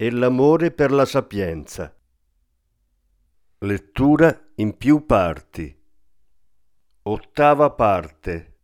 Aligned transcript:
e 0.00 0.10
l'amore 0.10 0.70
per 0.70 0.92
la 0.92 1.04
sapienza. 1.04 1.94
Lettura 3.58 4.52
in 4.54 4.78
più 4.78 5.04
parti. 5.04 5.78
Ottava 7.02 7.70
parte. 7.72 8.56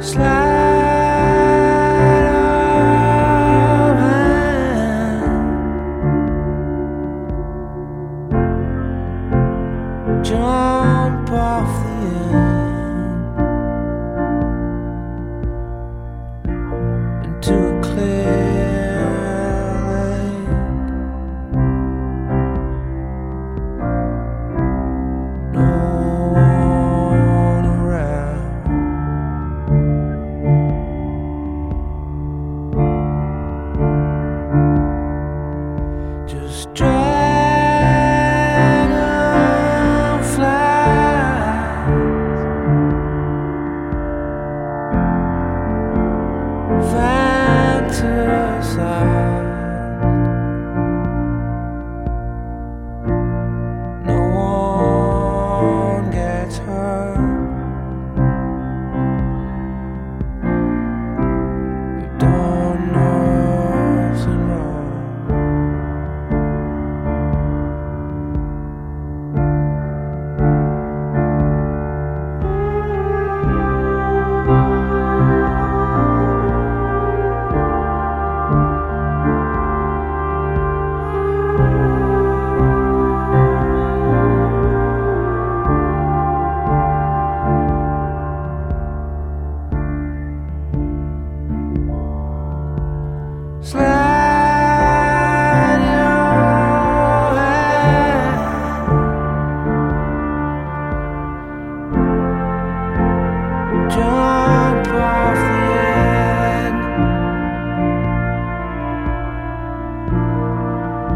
slide 0.00 0.49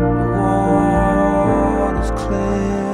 The 0.05 0.11
wall 0.11 1.97
clear. 2.19 2.94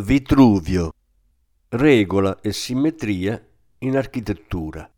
Vitruvio. 0.00 0.92
Regola 1.68 2.40
e 2.40 2.52
simmetria 2.52 3.46
in 3.80 3.96
architettura. 3.96 4.90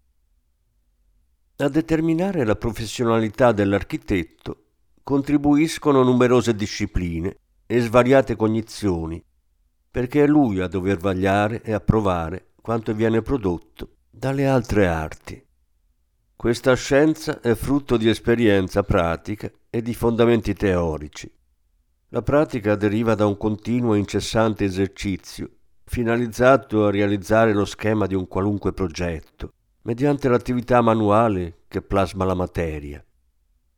A 1.56 1.68
determinare 1.68 2.44
la 2.44 2.54
professionalità 2.54 3.52
dell'architetto 3.52 4.64
contribuiscono 5.02 6.02
numerose 6.02 6.54
discipline 6.54 7.36
e 7.66 7.80
svariate 7.80 8.36
cognizioni, 8.36 9.22
perché 9.90 10.22
è 10.22 10.26
lui 10.26 10.60
a 10.60 10.68
dover 10.68 10.98
vagliare 10.98 11.62
e 11.62 11.72
approvare 11.72 12.52
quanto 12.60 12.94
viene 12.94 13.22
prodotto 13.22 13.96
dalle 14.08 14.46
altre 14.46 14.86
arti. 14.86 15.44
Questa 16.36 16.74
scienza 16.74 17.40
è 17.40 17.54
frutto 17.54 17.96
di 17.96 18.08
esperienza 18.08 18.82
pratica 18.82 19.50
e 19.68 19.82
di 19.82 19.94
fondamenti 19.94 20.54
teorici. 20.54 21.30
La 22.14 22.20
pratica 22.20 22.76
deriva 22.76 23.14
da 23.14 23.24
un 23.24 23.38
continuo 23.38 23.94
e 23.94 23.98
incessante 23.98 24.64
esercizio 24.64 25.48
finalizzato 25.84 26.84
a 26.84 26.90
realizzare 26.90 27.54
lo 27.54 27.64
schema 27.64 28.06
di 28.06 28.14
un 28.14 28.28
qualunque 28.28 28.74
progetto, 28.74 29.54
mediante 29.84 30.28
l'attività 30.28 30.82
manuale 30.82 31.60
che 31.68 31.80
plasma 31.80 32.26
la 32.26 32.34
materia. 32.34 33.02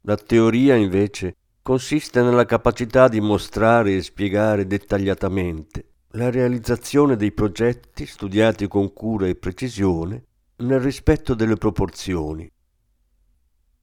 La 0.01 0.17
teoria, 0.17 0.75
invece, 0.75 1.37
consiste 1.63 2.23
nella 2.23 2.45
capacità 2.45 3.07
di 3.07 3.21
mostrare 3.21 3.95
e 3.95 4.03
spiegare 4.03 4.67
dettagliatamente 4.67 5.91
la 6.15 6.29
realizzazione 6.29 7.15
dei 7.15 7.31
progetti 7.31 8.05
studiati 8.05 8.67
con 8.67 8.93
cura 8.93 9.29
e 9.29 9.37
precisione 9.37 10.25
nel 10.57 10.81
rispetto 10.81 11.35
delle 11.35 11.55
proporzioni. 11.55 12.51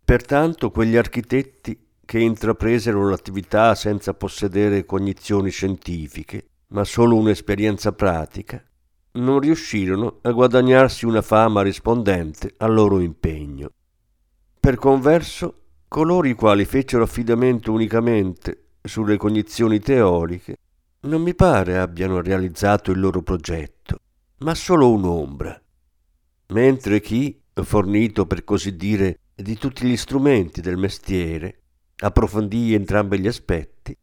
Pertanto 0.03 0.71
quegli 0.71 0.97
architetti 0.97 1.87
che 2.05 2.19
intrapresero 2.19 3.09
l'attività 3.09 3.75
senza 3.75 4.13
possedere 4.13 4.85
cognizioni 4.85 5.49
scientifiche, 5.49 6.45
ma 6.67 6.83
solo 6.83 7.15
un'esperienza 7.15 7.91
pratica, 7.91 8.63
non 9.13 9.39
riuscirono 9.39 10.19
a 10.21 10.31
guadagnarsi 10.31 11.05
una 11.05 11.21
fama 11.21 11.61
rispondente 11.61 12.53
al 12.57 12.73
loro 12.73 12.99
impegno. 12.99 13.69
Per 14.59 14.75
converso, 14.75 15.61
coloro 15.87 16.27
i 16.27 16.33
quali 16.33 16.65
fecero 16.65 17.03
affidamento 17.03 17.71
unicamente 17.71 18.67
sulle 18.81 19.17
cognizioni 19.17 19.79
teoriche 19.79 20.55
non 21.01 21.21
mi 21.21 21.33
pare 21.33 21.77
abbiano 21.77 22.21
realizzato 22.21 22.91
il 22.91 22.99
loro 22.99 23.21
progetto, 23.21 23.97
ma 24.39 24.53
solo 24.53 24.91
un'ombra, 24.91 25.59
mentre 26.47 27.01
chi, 27.01 27.41
fornito 27.53 28.25
per 28.25 28.43
così 28.43 28.75
dire 28.75 29.19
di 29.35 29.57
tutti 29.57 29.87
gli 29.87 29.97
strumenti 29.97 30.61
del 30.61 30.77
mestiere, 30.77 31.60
approfondì 32.03 32.73
entrambi 32.73 33.19
gli 33.19 33.27
aspetti, 33.27 33.95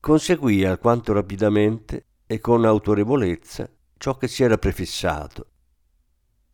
conseguì 0.00 0.64
alquanto 0.64 1.12
rapidamente 1.12 2.06
e 2.26 2.40
con 2.40 2.64
autorevolezza 2.64 3.68
ciò 3.96 4.16
che 4.16 4.28
si 4.28 4.42
era 4.42 4.58
prefissato. 4.58 5.46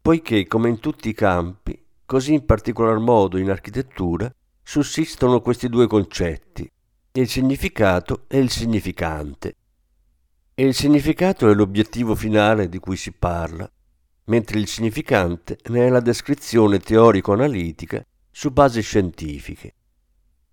Poiché, 0.02 0.46
come 0.46 0.68
in 0.68 0.78
tutti 0.78 1.08
i 1.08 1.14
campi, 1.14 1.82
così 2.04 2.34
in 2.34 2.44
particolar 2.44 2.98
modo 2.98 3.38
in 3.38 3.50
architettura, 3.50 4.32
sussistono 4.62 5.40
questi 5.40 5.68
due 5.68 5.86
concetti, 5.86 6.70
il 7.12 7.28
significato 7.28 8.24
e 8.28 8.38
il 8.38 8.50
significante. 8.50 9.56
E 10.54 10.64
il 10.64 10.74
significato 10.74 11.48
è 11.48 11.54
l'obiettivo 11.54 12.14
finale 12.14 12.68
di 12.68 12.78
cui 12.78 12.96
si 12.96 13.12
parla, 13.12 13.70
mentre 14.24 14.58
il 14.58 14.68
significante 14.68 15.58
ne 15.68 15.86
è 15.86 15.88
la 15.88 16.00
descrizione 16.00 16.78
teorico-analitica 16.78 18.04
su 18.30 18.50
basi 18.50 18.82
scientifiche. 18.82 19.74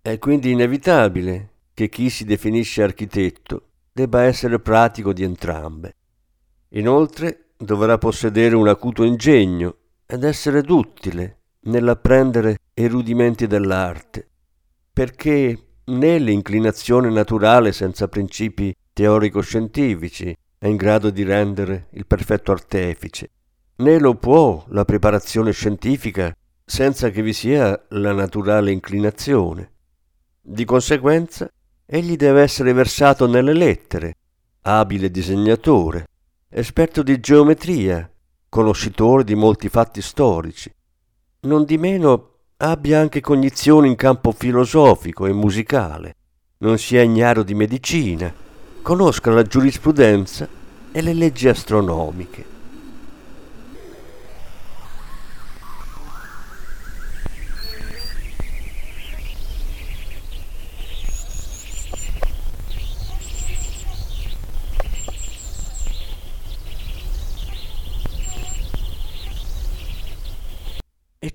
È 0.08 0.18
quindi 0.18 0.52
inevitabile 0.52 1.50
che 1.74 1.90
chi 1.90 2.08
si 2.08 2.24
definisce 2.24 2.82
architetto 2.82 3.64
debba 3.92 4.22
essere 4.22 4.58
pratico 4.58 5.12
di 5.12 5.22
entrambe. 5.22 5.96
Inoltre 6.70 7.50
dovrà 7.58 7.98
possedere 7.98 8.56
un 8.56 8.68
acuto 8.68 9.04
ingegno 9.04 9.76
ed 10.06 10.24
essere 10.24 10.62
duttile 10.62 11.40
nell'apprendere 11.64 12.56
i 12.72 12.86
rudimenti 12.86 13.46
dell'arte, 13.46 14.26
perché 14.90 15.72
né 15.84 16.18
l'inclinazione 16.18 17.10
naturale 17.10 17.72
senza 17.72 18.08
principi 18.08 18.74
teorico-scientifici 18.94 20.34
è 20.56 20.68
in 20.68 20.76
grado 20.76 21.10
di 21.10 21.22
rendere 21.22 21.88
il 21.90 22.06
perfetto 22.06 22.50
artefice, 22.50 23.28
né 23.76 23.98
lo 23.98 24.14
può 24.14 24.64
la 24.68 24.86
preparazione 24.86 25.52
scientifica 25.52 26.34
senza 26.64 27.10
che 27.10 27.20
vi 27.20 27.34
sia 27.34 27.78
la 27.90 28.14
naturale 28.14 28.70
inclinazione. 28.70 29.72
Di 30.50 30.64
conseguenza, 30.64 31.46
egli 31.84 32.16
deve 32.16 32.40
essere 32.40 32.72
versato 32.72 33.26
nelle 33.26 33.52
lettere, 33.52 34.14
abile 34.62 35.10
disegnatore, 35.10 36.06
esperto 36.48 37.02
di 37.02 37.20
geometria, 37.20 38.10
conoscitore 38.48 39.24
di 39.24 39.34
molti 39.34 39.68
fatti 39.68 40.00
storici. 40.00 40.72
Non 41.40 41.66
di 41.66 41.76
meno 41.76 42.36
abbia 42.56 42.98
anche 42.98 43.20
cognizioni 43.20 43.88
in 43.88 43.94
campo 43.94 44.32
filosofico 44.32 45.26
e 45.26 45.34
musicale, 45.34 46.14
non 46.60 46.78
sia 46.78 47.02
ignaro 47.02 47.42
di 47.42 47.52
medicina, 47.52 48.32
conosca 48.80 49.30
la 49.30 49.42
giurisprudenza 49.42 50.48
e 50.90 51.02
le 51.02 51.12
leggi 51.12 51.46
astronomiche. 51.46 52.57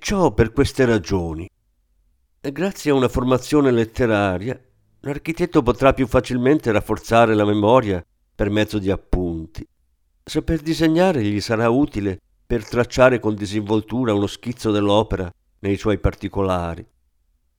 Ciò 0.04 0.32
per 0.32 0.52
queste 0.52 0.84
ragioni. 0.84 1.48
Grazie 2.38 2.90
a 2.90 2.94
una 2.94 3.08
formazione 3.08 3.70
letteraria, 3.70 4.60
l'architetto 5.00 5.62
potrà 5.62 5.94
più 5.94 6.06
facilmente 6.06 6.70
rafforzare 6.70 7.34
la 7.34 7.46
memoria 7.46 8.04
per 8.34 8.50
mezzo 8.50 8.78
di 8.78 8.90
appunti. 8.90 9.66
Saper 10.22 10.60
disegnare 10.60 11.24
gli 11.24 11.40
sarà 11.40 11.70
utile 11.70 12.20
per 12.46 12.68
tracciare 12.68 13.18
con 13.18 13.34
disinvoltura 13.34 14.12
uno 14.12 14.26
schizzo 14.26 14.70
dell'opera 14.70 15.32
nei 15.60 15.78
suoi 15.78 15.96
particolari. 15.96 16.86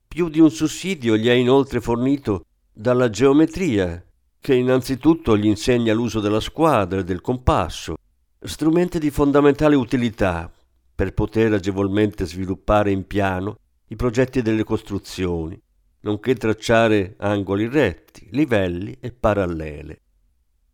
Più 0.07 0.29
di 0.29 0.39
un 0.39 0.51
sussidio 0.51 1.17
gli 1.17 1.25
è 1.25 1.33
inoltre 1.33 1.81
fornito 1.81 2.45
dalla 2.71 3.09
geometria, 3.09 4.05
che 4.39 4.53
innanzitutto 4.53 5.35
gli 5.35 5.47
insegna 5.47 5.95
l'uso 5.95 6.19
della 6.19 6.39
squadra 6.39 6.99
e 6.99 7.03
del 7.03 7.21
compasso, 7.21 7.95
strumenti 8.39 8.99
di 8.99 9.09
fondamentale 9.09 9.75
utilità 9.75 10.51
per 10.95 11.13
poter 11.13 11.51
agevolmente 11.51 12.25
sviluppare 12.25 12.89
in 12.89 13.05
piano 13.05 13.59
i 13.89 13.97
progetti 13.97 14.41
delle 14.41 14.63
costruzioni, 14.63 15.61
nonché 16.01 16.35
tracciare 16.35 17.15
angoli 17.19 17.67
retti, 17.67 18.29
livelli 18.31 18.95
e 19.01 19.11
parallele. 19.11 20.01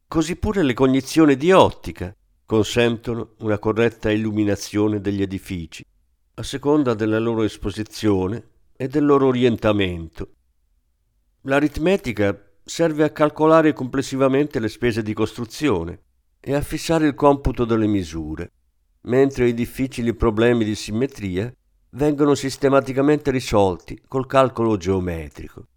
Così 0.08 0.36
pure 0.36 0.62
le 0.62 0.74
cognizioni 0.74 1.36
di 1.36 1.52
ottica 1.52 2.16
consentono 2.46 3.34
una 3.40 3.58
corretta 3.58 4.12
illuminazione 4.12 5.02
degli 5.02 5.24
edifici, 5.24 5.84
a 6.36 6.44
seconda 6.44 6.94
della 6.94 7.20
loro 7.20 7.42
esposizione 7.42 8.50
e 8.76 8.88
del 8.88 9.06
loro 9.06 9.28
orientamento. 9.28 10.34
L'aritmetica 11.42 12.40
serve 12.64 13.04
a 13.04 13.10
calcolare 13.10 13.74
complessivamente 13.74 14.60
le 14.60 14.70
spese 14.70 15.02
di 15.02 15.14
costruzione 15.14 16.02
e 16.40 16.54
a 16.54 16.62
fissare 16.62 17.08
il 17.08 17.16
computo 17.16 17.66
delle 17.66 17.88
misure 17.88 18.52
mentre 19.04 19.48
i 19.48 19.54
difficili 19.54 20.14
problemi 20.14 20.64
di 20.64 20.76
simmetria 20.76 21.54
vengono 21.92 22.36
sistematicamente 22.36 23.32
risolti 23.32 24.02
col 24.08 24.28
calcolo 24.28 24.78
geometrico. 24.78 25.68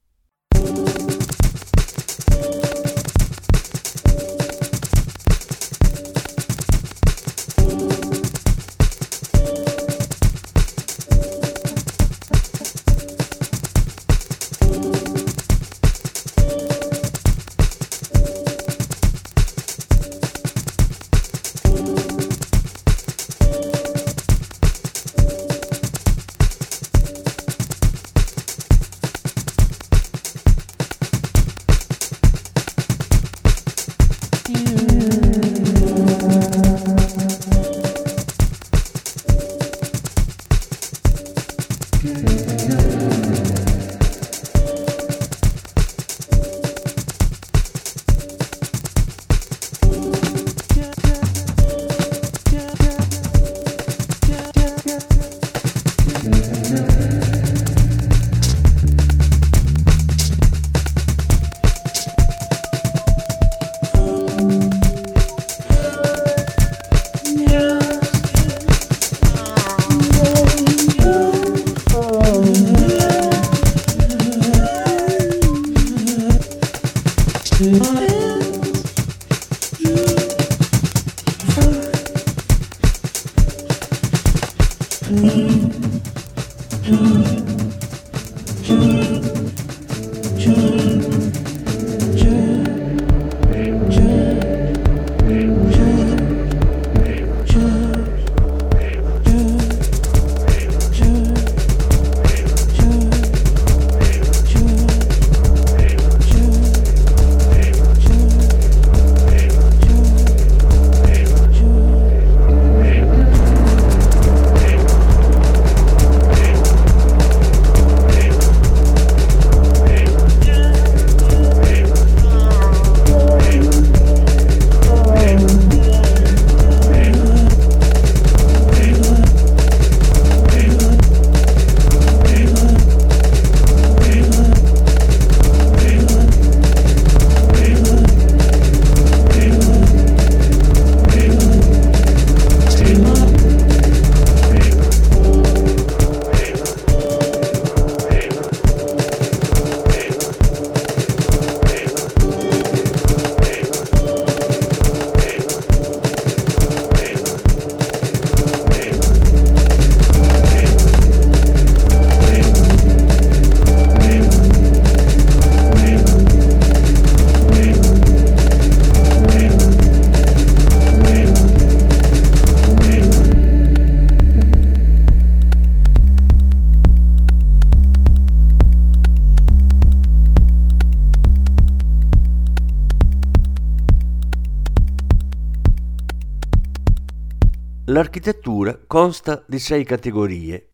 Consta 188.94 189.42
di 189.48 189.58
sei 189.58 189.82
categorie: 189.82 190.70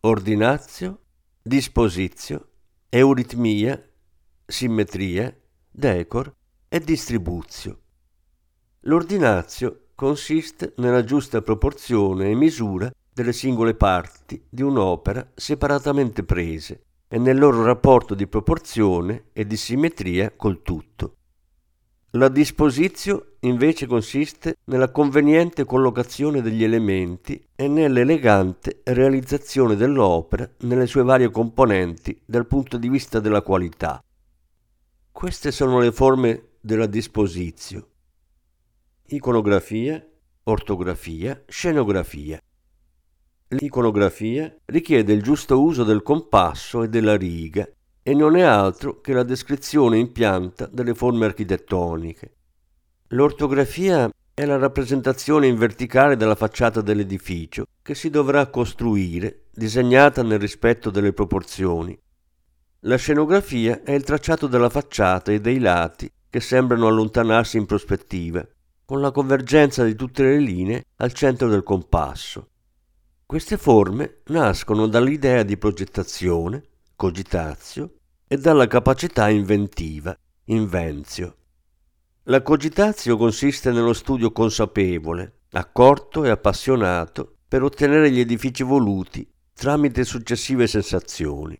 ordinazio, 0.00 0.98
disposizio, 1.40 2.48
euritmia, 2.90 3.82
simmetria, 4.44 5.34
decor 5.70 6.30
e 6.68 6.78
distribuzio. 6.78 7.80
L'ordinazio 8.80 9.86
consiste 9.94 10.74
nella 10.76 11.02
giusta 11.04 11.40
proporzione 11.40 12.28
e 12.28 12.34
misura 12.34 12.92
delle 13.10 13.32
singole 13.32 13.74
parti 13.74 14.44
di 14.46 14.60
un'opera 14.60 15.32
separatamente 15.34 16.24
prese 16.24 16.82
e 17.08 17.16
nel 17.16 17.38
loro 17.38 17.64
rapporto 17.64 18.14
di 18.14 18.26
proporzione 18.26 19.30
e 19.32 19.46
di 19.46 19.56
simmetria 19.56 20.32
col 20.36 20.60
tutto. 20.60 21.16
La 22.10 22.28
disposizio 22.28 23.27
invece 23.40 23.86
consiste 23.86 24.56
nella 24.64 24.90
conveniente 24.90 25.64
collocazione 25.64 26.42
degli 26.42 26.64
elementi 26.64 27.42
e 27.54 27.68
nell'elegante 27.68 28.80
realizzazione 28.84 29.76
dell'opera 29.76 30.48
nelle 30.60 30.86
sue 30.86 31.02
varie 31.02 31.30
componenti 31.30 32.20
dal 32.24 32.46
punto 32.46 32.76
di 32.78 32.88
vista 32.88 33.20
della 33.20 33.42
qualità. 33.42 34.02
Queste 35.12 35.52
sono 35.52 35.78
le 35.78 35.92
forme 35.92 36.48
della 36.60 36.86
disposizio. 36.86 37.88
Iconografia, 39.06 40.04
ortografia, 40.44 41.42
scenografia. 41.46 42.40
L'iconografia 43.48 44.54
richiede 44.66 45.12
il 45.12 45.22
giusto 45.22 45.62
uso 45.62 45.84
del 45.84 46.02
compasso 46.02 46.82
e 46.82 46.88
della 46.88 47.16
riga 47.16 47.66
e 48.02 48.14
non 48.14 48.36
è 48.36 48.42
altro 48.42 49.00
che 49.00 49.12
la 49.12 49.22
descrizione 49.22 49.98
in 49.98 50.12
pianta 50.12 50.66
delle 50.66 50.94
forme 50.94 51.24
architettoniche. 51.24 52.37
L'ortografia 53.12 54.10
è 54.34 54.44
la 54.44 54.58
rappresentazione 54.58 55.46
in 55.46 55.56
verticale 55.56 56.14
della 56.14 56.34
facciata 56.34 56.82
dell'edificio 56.82 57.64
che 57.80 57.94
si 57.94 58.10
dovrà 58.10 58.48
costruire, 58.48 59.44
disegnata 59.50 60.22
nel 60.22 60.38
rispetto 60.38 60.90
delle 60.90 61.14
proporzioni. 61.14 61.98
La 62.80 62.96
scenografia 62.96 63.82
è 63.82 63.92
il 63.92 64.04
tracciato 64.04 64.46
della 64.46 64.68
facciata 64.68 65.32
e 65.32 65.40
dei 65.40 65.58
lati 65.58 66.10
che 66.28 66.40
sembrano 66.40 66.86
allontanarsi 66.86 67.56
in 67.56 67.64
prospettiva, 67.64 68.46
con 68.84 69.00
la 69.00 69.10
convergenza 69.10 69.84
di 69.84 69.94
tutte 69.94 70.24
le 70.24 70.38
linee 70.38 70.84
al 70.96 71.14
centro 71.14 71.48
del 71.48 71.62
compasso. 71.62 72.50
Queste 73.24 73.56
forme 73.56 74.18
nascono 74.26 74.86
dall'idea 74.86 75.44
di 75.44 75.56
progettazione, 75.56 76.62
cogitazio, 76.94 77.94
e 78.26 78.36
dalla 78.36 78.66
capacità 78.66 79.30
inventiva, 79.30 80.14
invenzio. 80.44 81.36
La 82.28 82.42
cogitazio 82.42 83.16
consiste 83.16 83.72
nello 83.72 83.94
studio 83.94 84.32
consapevole, 84.32 85.44
accorto 85.52 86.24
e 86.24 86.28
appassionato 86.28 87.38
per 87.48 87.62
ottenere 87.62 88.10
gli 88.10 88.20
edifici 88.20 88.62
voluti 88.62 89.26
tramite 89.54 90.04
successive 90.04 90.66
sensazioni. 90.66 91.58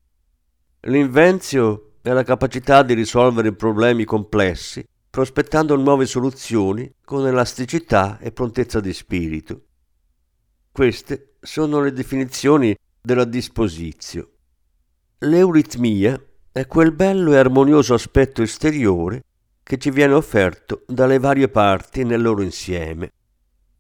L'invenzio 0.81 1.93
è 2.03 2.13
la 2.13 2.23
capacità 2.23 2.83
di 2.83 2.93
risolvere 2.93 3.55
problemi 3.55 4.05
complessi 4.05 4.87
prospettando 5.09 5.75
nuove 5.75 6.05
soluzioni 6.05 6.93
con 7.03 7.27
elasticità 7.27 8.19
e 8.19 8.31
prontezza 8.31 8.79
di 8.79 8.93
spirito. 8.93 9.63
Queste 10.71 11.37
sono 11.41 11.81
le 11.81 11.95
definizioni 11.95 12.77
della 13.01 13.25
disposizio. 13.25 14.33
L'euritmia 15.21 16.23
è 16.53 16.67
quel 16.67 16.93
bello 16.93 17.33
e 17.33 17.39
armonioso 17.39 17.95
aspetto 17.95 18.43
esteriore 18.43 19.23
che 19.69 19.77
ci 19.77 19.91
viene 19.91 20.15
offerto 20.15 20.85
dalle 20.87 21.19
varie 21.19 21.51
parti 21.51 22.03
nel 22.03 22.23
loro 22.23 22.41
insieme. 22.41 23.13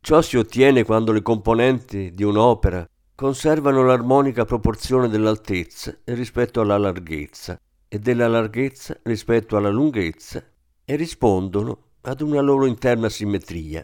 Ciò 0.02 0.20
si 0.20 0.36
ottiene 0.36 0.84
quando 0.84 1.12
le 1.12 1.22
componenti 1.22 2.12
di 2.12 2.24
un'opera 2.24 2.86
conservano 3.14 3.82
l'armonica 3.82 4.44
proporzione 4.44 5.08
dell'altezza 5.08 5.96
rispetto 6.04 6.60
alla 6.60 6.76
larghezza 6.76 7.58
e 7.88 7.98
della 8.00 8.28
larghezza 8.28 8.98
rispetto 9.04 9.56
alla 9.56 9.70
lunghezza 9.70 10.44
e 10.84 10.94
rispondono 10.94 11.84
ad 12.02 12.20
una 12.20 12.42
loro 12.42 12.66
interna 12.66 13.08
simmetria. 13.08 13.82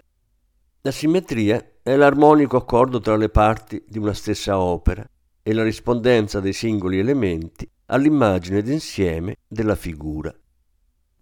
La 0.82 0.90
simmetria 0.90 1.66
è 1.82 1.96
l'armonico 1.96 2.58
accordo 2.58 3.00
tra 3.00 3.16
le 3.16 3.30
parti 3.30 3.82
di 3.88 3.96
una 3.96 4.12
stessa 4.12 4.58
opera 4.58 5.08
e 5.42 5.54
la 5.54 5.62
rispondenza 5.62 6.40
dei 6.40 6.52
singoli 6.52 6.98
elementi 6.98 7.66
all'immagine 7.86 8.60
d'insieme 8.60 9.36
della 9.48 9.74
figura. 9.74 10.30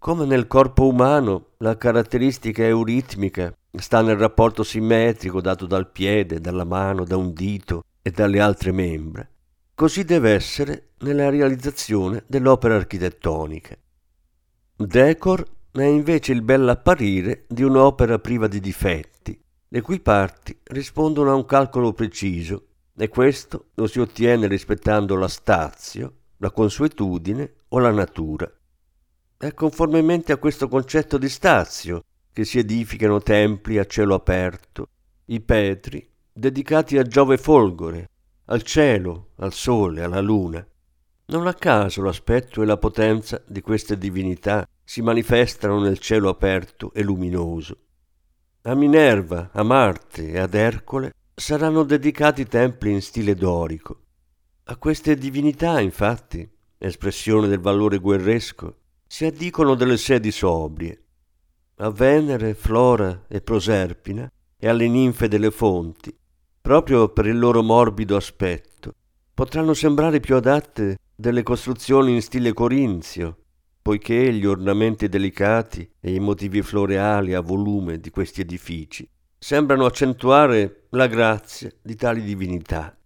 Come 0.03 0.25
nel 0.25 0.47
corpo 0.47 0.85
umano, 0.85 1.51
la 1.59 1.77
caratteristica 1.77 2.61
euritmica 2.65 3.55
sta 3.71 4.01
nel 4.01 4.17
rapporto 4.17 4.61
simmetrico 4.61 5.39
dato 5.39 5.65
dal 5.65 5.89
piede, 5.89 6.41
dalla 6.41 6.65
mano, 6.65 7.05
da 7.05 7.15
un 7.15 7.31
dito 7.31 7.85
e 8.01 8.11
dalle 8.11 8.41
altre 8.41 8.73
membra. 8.73 9.25
Così 9.73 10.03
deve 10.03 10.31
essere 10.31 10.89
nella 10.97 11.29
realizzazione 11.29 12.25
dell'opera 12.27 12.75
architettonica. 12.75 13.77
Decor 14.75 15.45
è 15.71 15.83
invece 15.83 16.33
il 16.33 16.41
bell'apparire 16.41 17.45
di 17.47 17.63
un'opera 17.63 18.19
priva 18.19 18.47
di 18.47 18.59
difetti, 18.59 19.41
le 19.69 19.79
cui 19.79 20.01
parti 20.01 20.59
rispondono 20.63 21.31
a 21.31 21.35
un 21.35 21.45
calcolo 21.45 21.93
preciso, 21.93 22.65
e 22.93 23.07
questo 23.07 23.67
lo 23.75 23.87
si 23.87 24.01
ottiene 24.01 24.47
rispettando 24.47 25.15
la 25.15 25.29
stazio, 25.29 26.13
la 26.39 26.51
consuetudine 26.51 27.53
o 27.69 27.79
la 27.79 27.91
natura. 27.91 28.51
È 29.43 29.53
conformemente 29.53 30.31
a 30.31 30.37
questo 30.37 30.69
concetto 30.69 31.17
di 31.17 31.27
stazio 31.27 32.05
che 32.31 32.45
si 32.45 32.59
edificano 32.59 33.19
templi 33.19 33.77
a 33.77 33.85
cielo 33.85 34.15
aperto, 34.15 34.87
i 35.25 35.41
petri 35.41 36.09
dedicati 36.31 36.97
a 36.97 37.03
Giove 37.03 37.37
Folgore, 37.37 38.09
al 38.45 38.61
cielo, 38.61 39.31
al 39.39 39.51
sole, 39.51 40.01
alla 40.01 40.21
luna. 40.21 40.65
Non 41.25 41.45
a 41.47 41.53
caso 41.55 42.01
l'aspetto 42.01 42.61
e 42.61 42.65
la 42.65 42.77
potenza 42.77 43.43
di 43.45 43.59
queste 43.59 43.97
divinità 43.97 44.65
si 44.81 45.01
manifestano 45.01 45.77
nel 45.77 45.97
cielo 45.97 46.29
aperto 46.29 46.93
e 46.93 47.03
luminoso. 47.03 47.77
A 48.61 48.73
Minerva, 48.75 49.49
a 49.51 49.63
Marte 49.63 50.29
e 50.29 50.39
ad 50.39 50.53
Ercole 50.53 51.11
saranno 51.35 51.83
dedicati 51.83 52.47
templi 52.47 52.93
in 52.93 53.01
stile 53.01 53.35
dorico, 53.35 54.03
A 54.67 54.77
queste 54.77 55.17
divinità, 55.17 55.81
infatti, 55.81 56.49
espressione 56.77 57.49
del 57.49 57.59
valore 57.59 57.97
guerresco, 57.97 58.77
si 59.13 59.25
addicono 59.25 59.75
delle 59.75 59.97
sedi 59.97 60.31
sobrie. 60.31 61.03
A 61.75 61.91
Venere, 61.91 62.55
Flora 62.55 63.25
e 63.27 63.41
Proserpina 63.41 64.27
e 64.57 64.67
alle 64.67 64.87
ninfe 64.87 65.27
delle 65.27 65.51
fonti, 65.51 66.11
proprio 66.59 67.09
per 67.09 67.27
il 67.27 67.37
loro 67.37 67.61
morbido 67.61 68.15
aspetto, 68.15 68.95
potranno 69.31 69.75
sembrare 69.75 70.19
più 70.19 70.33
adatte 70.33 70.97
delle 71.13 71.43
costruzioni 71.43 72.15
in 72.15 72.23
stile 72.23 72.53
corinzio, 72.53 73.37
poiché 73.83 74.33
gli 74.33 74.47
ornamenti 74.47 75.07
delicati 75.07 75.87
e 75.99 76.11
i 76.11 76.19
motivi 76.19 76.63
floreali 76.63 77.35
a 77.35 77.41
volume 77.41 77.99
di 77.99 78.09
questi 78.09 78.41
edifici 78.41 79.07
sembrano 79.37 79.85
accentuare 79.85 80.87
la 80.89 81.05
grazia 81.05 81.71
di 81.83 81.93
tali 81.95 82.23
divinità. 82.23 82.97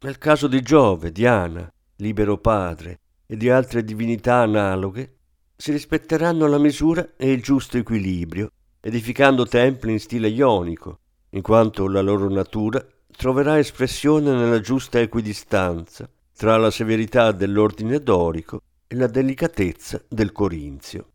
Nel 0.00 0.16
caso 0.16 0.46
di 0.46 0.62
Giove, 0.62 1.12
Diana, 1.12 1.70
Libero 1.96 2.38
Padre 2.38 2.99
e 3.30 3.36
di 3.36 3.48
altre 3.48 3.84
divinità 3.84 4.38
analoghe, 4.38 5.18
si 5.54 5.70
rispetteranno 5.70 6.48
la 6.48 6.58
misura 6.58 7.10
e 7.16 7.30
il 7.30 7.40
giusto 7.40 7.78
equilibrio, 7.78 8.50
edificando 8.80 9.46
templi 9.46 9.92
in 9.92 10.00
stile 10.00 10.26
ionico, 10.26 10.98
in 11.30 11.40
quanto 11.40 11.86
la 11.86 12.00
loro 12.00 12.28
natura 12.28 12.84
troverà 13.06 13.56
espressione 13.56 14.32
nella 14.32 14.58
giusta 14.58 14.98
equidistanza 14.98 16.10
tra 16.36 16.56
la 16.56 16.72
severità 16.72 17.30
dell'ordine 17.30 18.02
dorico 18.02 18.62
e 18.88 18.96
la 18.96 19.06
delicatezza 19.06 20.02
del 20.08 20.32
corinzio. 20.32 21.10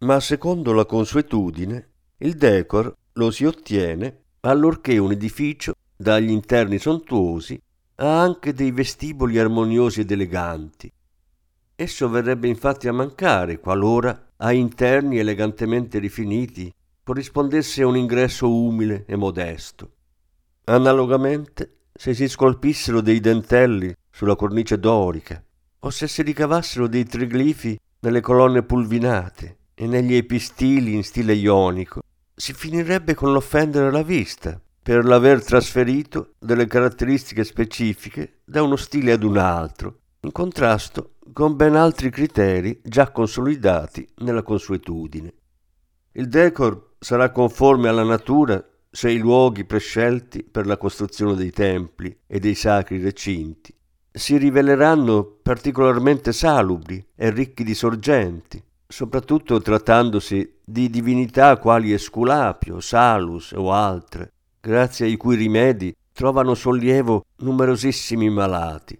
Ma 0.00 0.20
secondo 0.20 0.74
la 0.74 0.84
consuetudine, 0.84 1.88
il 2.18 2.34
decor 2.34 2.94
lo 3.14 3.30
si 3.30 3.46
ottiene 3.46 4.24
allorché 4.40 4.98
un 4.98 5.12
edificio, 5.12 5.72
dagli 5.96 6.30
interni 6.30 6.78
sontuosi, 6.78 7.58
ha 7.96 8.20
anche 8.20 8.52
dei 8.52 8.70
vestiboli 8.70 9.38
armoniosi 9.38 10.00
ed 10.00 10.10
eleganti. 10.10 10.92
Esso 11.74 12.08
verrebbe 12.08 12.48
infatti 12.48 12.88
a 12.88 12.92
mancare 12.92 13.58
qualora 13.58 14.30
a 14.36 14.52
interni 14.52 15.18
elegantemente 15.18 15.98
rifiniti 15.98 16.72
corrispondesse 17.02 17.82
un 17.82 17.96
ingresso 17.96 18.52
umile 18.52 19.04
e 19.06 19.16
modesto. 19.16 19.90
Analogamente, 20.64 21.78
se 21.92 22.14
si 22.14 22.28
scolpissero 22.28 23.00
dei 23.00 23.20
dentelli 23.20 23.94
sulla 24.10 24.36
cornice 24.36 24.78
dorica, 24.78 25.42
o 25.80 25.90
se 25.90 26.06
si 26.06 26.22
ricavassero 26.22 26.86
dei 26.86 27.04
triglifi 27.04 27.78
nelle 28.00 28.20
colonne 28.20 28.62
pulvinate 28.62 29.56
e 29.74 29.86
negli 29.86 30.14
epistili 30.14 30.94
in 30.94 31.02
stile 31.02 31.34
ionico, 31.34 32.02
si 32.34 32.52
finirebbe 32.52 33.14
con 33.14 33.32
l'offendere 33.32 33.90
la 33.90 34.02
vista 34.02 34.60
per 34.82 35.04
l'aver 35.04 35.44
trasferito 35.44 36.34
delle 36.38 36.66
caratteristiche 36.66 37.44
specifiche 37.44 38.40
da 38.44 38.62
uno 38.62 38.76
stile 38.76 39.12
ad 39.12 39.22
un 39.22 39.36
altro, 39.36 40.00
in 40.20 40.32
contrasto 40.32 41.14
con 41.32 41.56
ben 41.56 41.76
altri 41.76 42.10
criteri 42.10 42.80
già 42.82 43.10
consolidati 43.10 44.06
nella 44.16 44.42
consuetudine. 44.42 45.32
Il 46.12 46.28
decor 46.28 46.94
sarà 46.98 47.30
conforme 47.30 47.88
alla 47.88 48.04
natura 48.04 48.62
se 48.90 49.10
i 49.10 49.18
luoghi 49.18 49.64
prescelti 49.64 50.42
per 50.42 50.66
la 50.66 50.76
costruzione 50.76 51.34
dei 51.34 51.50
templi 51.50 52.14
e 52.26 52.38
dei 52.38 52.54
sacri 52.54 53.00
recinti 53.00 53.74
si 54.14 54.36
riveleranno 54.36 55.38
particolarmente 55.42 56.32
salubri 56.32 57.02
e 57.16 57.30
ricchi 57.30 57.64
di 57.64 57.74
sorgenti, 57.74 58.62
soprattutto 58.86 59.58
trattandosi 59.60 60.58
di 60.62 60.90
divinità 60.90 61.56
quali 61.56 61.94
Esculapio, 61.94 62.80
Salus 62.80 63.52
o 63.52 63.72
altre, 63.72 64.32
grazie 64.64 65.06
ai 65.06 65.16
cui 65.16 65.34
rimedi 65.34 65.92
trovano 66.12 66.54
sollievo 66.54 67.24
numerosissimi 67.38 68.30
malati. 68.30 68.96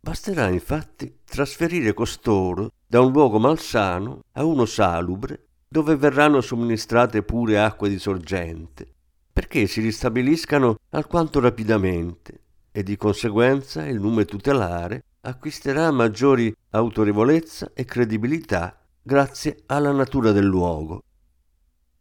Basterà 0.00 0.48
infatti 0.48 1.18
trasferire 1.22 1.92
costoro 1.92 2.72
da 2.86 3.02
un 3.02 3.12
luogo 3.12 3.38
malsano 3.38 4.22
a 4.32 4.44
uno 4.44 4.64
salubre 4.64 5.48
dove 5.68 5.96
verranno 5.96 6.40
somministrate 6.40 7.22
pure 7.22 7.60
acque 7.60 7.90
di 7.90 7.98
sorgente, 7.98 8.90
perché 9.30 9.66
si 9.66 9.82
ristabiliscano 9.82 10.78
alquanto 10.92 11.40
rapidamente 11.40 12.40
e 12.72 12.82
di 12.82 12.96
conseguenza 12.96 13.86
il 13.86 14.00
nome 14.00 14.24
tutelare 14.24 15.04
acquisterà 15.20 15.90
maggiori 15.90 16.52
autorevolezza 16.70 17.72
e 17.74 17.84
credibilità 17.84 18.80
grazie 19.02 19.62
alla 19.66 19.92
natura 19.92 20.32
del 20.32 20.46
luogo. 20.46 21.02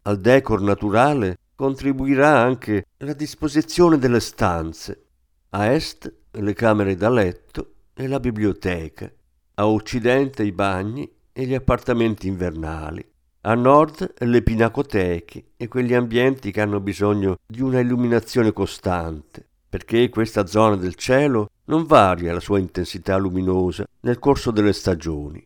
Al 0.03 0.17
decor 0.21 0.61
naturale 0.61 1.39
contribuirà 1.59 2.39
anche 2.39 2.85
la 2.99 3.11
disposizione 3.11 3.97
delle 3.97 4.21
stanze. 4.21 5.07
A 5.49 5.65
est 5.73 6.09
le 6.31 6.53
camere 6.53 6.95
da 6.95 7.09
letto 7.09 7.73
e 7.93 8.07
la 8.07 8.21
biblioteca, 8.21 9.11
a 9.55 9.67
occidente 9.67 10.43
i 10.43 10.53
bagni 10.53 11.11
e 11.33 11.45
gli 11.45 11.53
appartamenti 11.53 12.29
invernali, 12.29 13.05
a 13.41 13.55
nord 13.55 14.13
le 14.19 14.41
pinacoteche 14.41 15.49
e 15.57 15.67
quegli 15.67 15.93
ambienti 15.93 16.49
che 16.53 16.61
hanno 16.61 16.79
bisogno 16.79 17.39
di 17.45 17.61
una 17.61 17.81
illuminazione 17.81 18.53
costante, 18.53 19.45
perché 19.67 20.07
questa 20.07 20.45
zona 20.45 20.77
del 20.77 20.95
cielo 20.95 21.49
non 21.65 21.83
varia 21.83 22.31
la 22.31 22.39
sua 22.39 22.59
intensità 22.59 23.17
luminosa 23.17 23.85
nel 24.03 24.17
corso 24.17 24.51
delle 24.51 24.71
stagioni. 24.71 25.45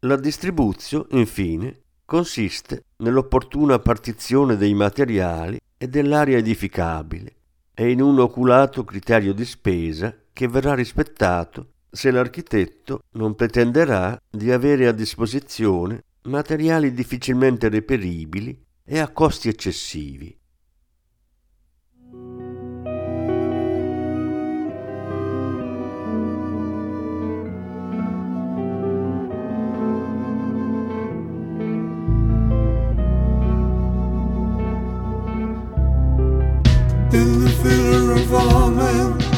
La 0.00 0.16
distribuzione, 0.16 1.06
infine, 1.12 1.83
consiste 2.04 2.84
nell'opportuna 2.98 3.78
partizione 3.78 4.56
dei 4.56 4.74
materiali 4.74 5.58
e 5.76 5.88
dell'area 5.88 6.38
edificabile 6.38 7.34
e 7.74 7.90
in 7.90 8.00
un 8.00 8.18
oculato 8.20 8.84
criterio 8.84 9.32
di 9.32 9.44
spesa 9.44 10.14
che 10.32 10.48
verrà 10.48 10.74
rispettato 10.74 11.72
se 11.90 12.10
l'architetto 12.10 13.04
non 13.12 13.34
pretenderà 13.34 14.20
di 14.28 14.50
avere 14.50 14.86
a 14.86 14.92
disposizione 14.92 16.04
materiali 16.22 16.92
difficilmente 16.92 17.68
reperibili 17.68 18.60
e 18.84 18.98
a 18.98 19.08
costi 19.10 19.48
eccessivi. 19.48 20.36
In 37.14 37.44
the 37.44 37.50
villa 37.62 38.14
of 38.14 38.34
all 38.34 38.70
men, 38.70 39.33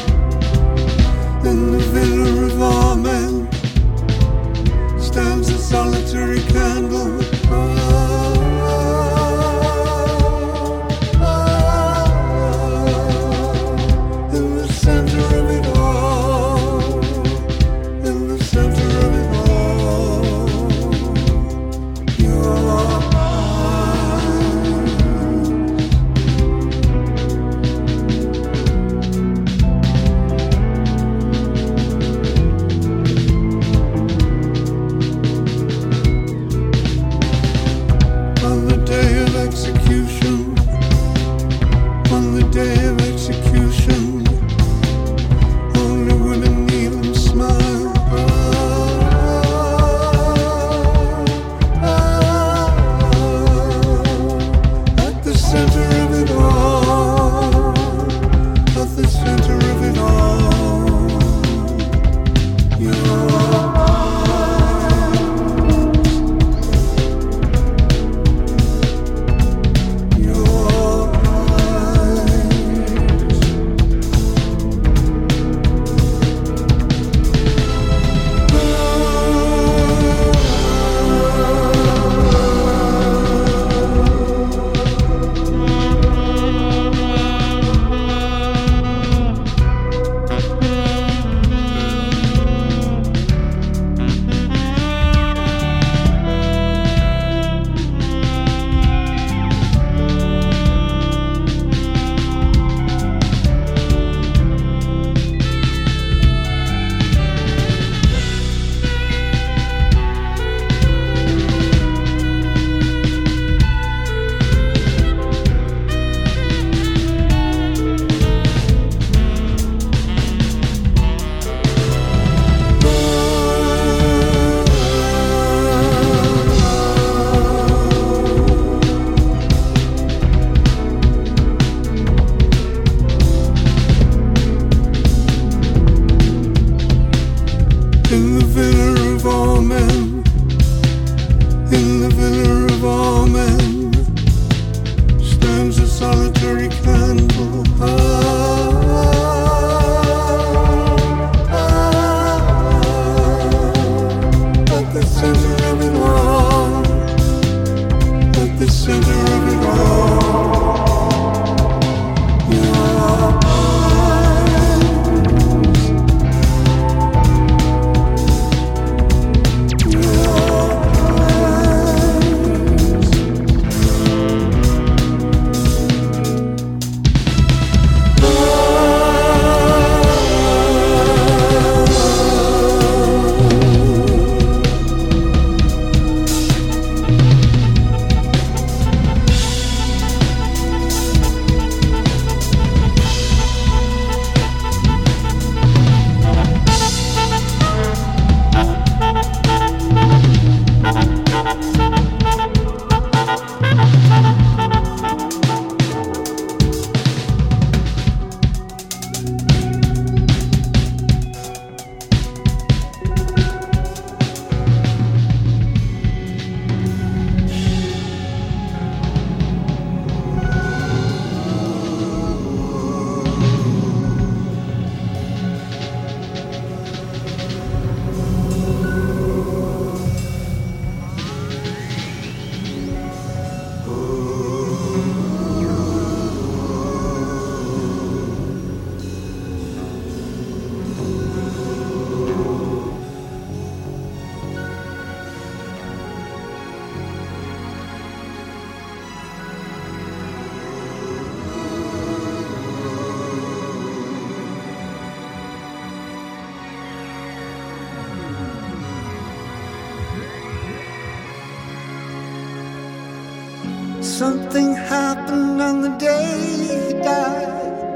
Something 264.17 264.73
happened 264.73 265.61
on 265.61 265.81
the 265.81 265.89
day 265.89 266.87
he 266.87 266.93
died. 267.03 267.93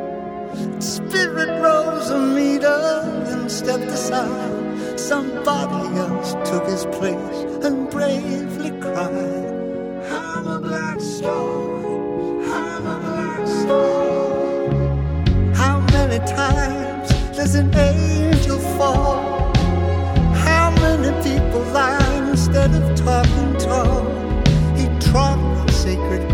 Spirit 0.78 1.50
rose 1.60 2.12
a 2.12 2.20
meter 2.20 3.02
and 3.26 3.50
stepped 3.50 3.86
aside. 3.86 5.00
Somebody 5.00 5.98
else 5.98 6.34
took 6.48 6.68
his 6.68 6.86
place 6.98 7.66
and 7.66 7.90
bravely 7.90 8.70
cried. 8.80 9.50
I'm 10.12 10.46
a 10.46 10.60
black 10.60 11.02
star. 11.02 11.80
I'm 12.54 12.86
a 12.86 13.00
black 13.00 13.48
star. 13.48 15.56
How 15.56 15.80
many 15.96 16.20
times 16.20 17.10
does 17.36 17.56
an 17.56 17.74
angel 17.74 18.21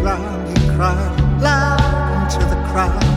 sacred 0.07 0.23
ground, 0.23 0.57
he 0.57 0.69
cried 0.69 1.41
loud 1.41 2.31
into 2.31 2.45
the 2.45 2.55
crowd. 2.71 3.16